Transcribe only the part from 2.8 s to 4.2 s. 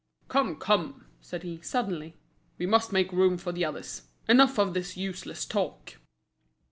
make room for the others.